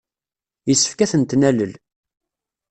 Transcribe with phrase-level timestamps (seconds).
[0.69, 1.73] Yessefk ad tent-nalel.